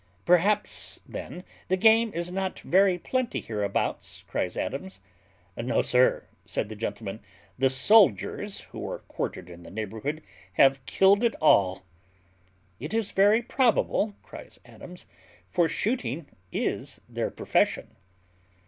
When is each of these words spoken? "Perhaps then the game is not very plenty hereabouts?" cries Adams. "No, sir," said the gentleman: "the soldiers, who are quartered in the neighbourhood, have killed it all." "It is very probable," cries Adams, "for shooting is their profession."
"Perhaps 0.25 0.99
then 1.07 1.43
the 1.67 1.77
game 1.77 2.11
is 2.11 2.31
not 2.31 2.59
very 2.61 2.97
plenty 2.97 3.39
hereabouts?" 3.39 4.23
cries 4.27 4.57
Adams. 4.57 4.99
"No, 5.55 5.83
sir," 5.83 6.25
said 6.43 6.69
the 6.69 6.75
gentleman: 6.75 7.19
"the 7.59 7.69
soldiers, 7.69 8.61
who 8.71 8.89
are 8.89 9.03
quartered 9.07 9.47
in 9.47 9.61
the 9.61 9.69
neighbourhood, 9.69 10.23
have 10.53 10.83
killed 10.87 11.23
it 11.23 11.35
all." 11.39 11.83
"It 12.79 12.95
is 12.95 13.11
very 13.11 13.43
probable," 13.43 14.15
cries 14.23 14.59
Adams, 14.65 15.05
"for 15.51 15.67
shooting 15.67 16.25
is 16.51 16.99
their 17.07 17.29
profession." 17.29 17.95